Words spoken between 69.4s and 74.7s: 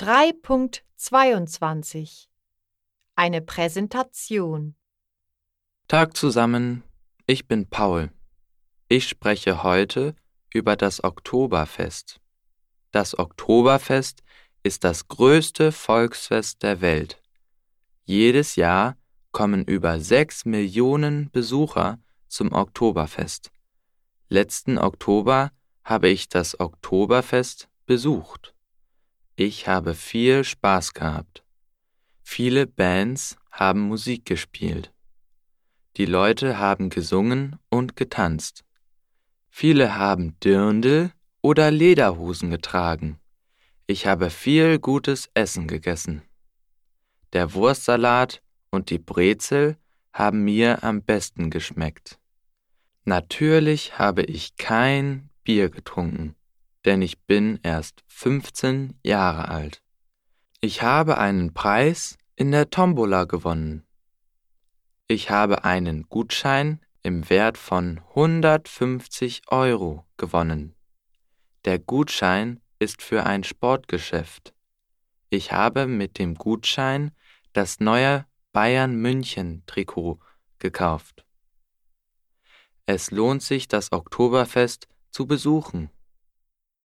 Euro gewonnen. Der Gutschein ist für ein Sportgeschäft.